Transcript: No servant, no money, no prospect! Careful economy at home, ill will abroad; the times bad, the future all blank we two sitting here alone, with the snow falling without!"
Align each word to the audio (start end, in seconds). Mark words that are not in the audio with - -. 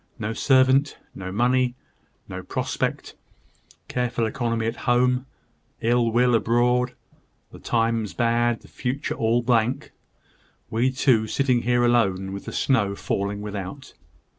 No 0.17 0.33
servant, 0.33 0.97
no 1.13 1.31
money, 1.31 1.75
no 2.27 2.41
prospect! 2.41 3.13
Careful 3.87 4.25
economy 4.25 4.65
at 4.65 4.77
home, 4.89 5.27
ill 5.79 6.09
will 6.11 6.33
abroad; 6.33 6.93
the 7.51 7.59
times 7.59 8.15
bad, 8.15 8.61
the 8.61 8.67
future 8.67 9.13
all 9.13 9.43
blank 9.43 9.91
we 10.71 10.89
two 10.91 11.27
sitting 11.27 11.61
here 11.61 11.85
alone, 11.85 12.33
with 12.33 12.45
the 12.45 12.51
snow 12.51 12.95
falling 12.95 13.43
without!" 13.43 13.93